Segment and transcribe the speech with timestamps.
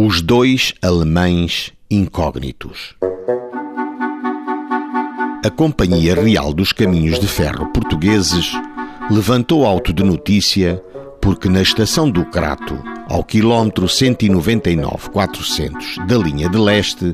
[0.00, 2.94] Os dois alemães incógnitos.
[5.44, 8.52] A Companhia Real dos Caminhos de Ferro Portugueses
[9.10, 10.80] levantou auto de notícia
[11.20, 17.12] porque na estação do Crato, ao quilómetro 199-400 da linha de leste,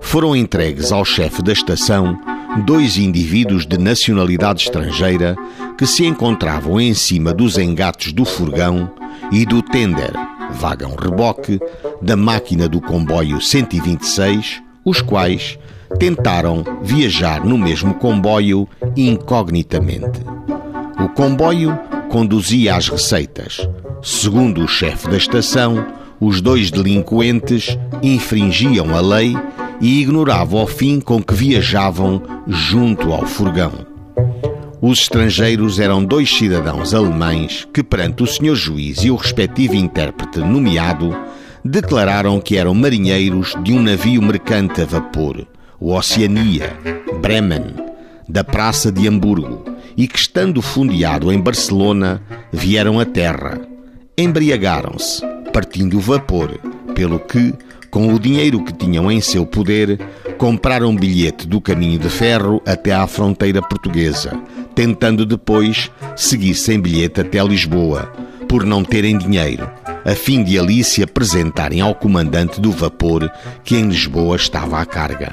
[0.00, 2.18] foram entregues ao chefe da estação
[2.64, 5.36] dois indivíduos de nacionalidade estrangeira
[5.76, 8.90] que se encontravam em cima dos engates do furgão
[9.30, 10.14] e do tender
[10.50, 11.60] vagão-reboque,
[12.00, 15.58] da máquina do comboio 126, os quais
[15.98, 20.20] tentaram viajar no mesmo comboio incognitamente.
[21.02, 21.78] O comboio
[22.08, 23.68] conduzia às receitas.
[24.02, 25.86] Segundo o chefe da estação,
[26.20, 29.36] os dois delinquentes infringiam a lei
[29.80, 33.95] e ignoravam o fim com que viajavam junto ao furgão.
[34.80, 40.38] Os estrangeiros eram dois cidadãos alemães que, perante o senhor juiz e o respectivo intérprete
[40.40, 41.16] nomeado,
[41.64, 45.46] declararam que eram marinheiros de um navio mercante a vapor,
[45.80, 46.76] o Oceania,
[47.20, 47.74] Bremen,
[48.28, 49.64] da Praça de Hamburgo,
[49.96, 53.58] e que, estando fundeado em Barcelona, vieram à terra.
[54.16, 56.50] Embriagaram-se, partindo o vapor,
[56.94, 57.54] pelo que,
[57.90, 59.98] com o dinheiro que tinham em seu poder,
[60.36, 64.38] compraram bilhete do caminho de ferro até à fronteira portuguesa,
[64.76, 68.12] tentando depois seguir sem bilhete até Lisboa,
[68.46, 69.68] por não terem dinheiro,
[70.04, 73.28] a fim de ali se apresentarem ao comandante do vapor
[73.64, 75.32] que em Lisboa estava à carga.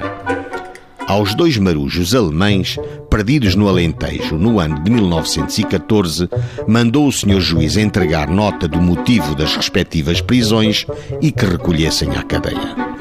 [1.06, 2.78] Aos dois marujos alemães,
[3.10, 6.26] perdidos no Alentejo no ano de 1914,
[6.66, 10.86] mandou o senhor juiz entregar nota do motivo das respectivas prisões
[11.20, 12.93] e que recolhessem à cadeia.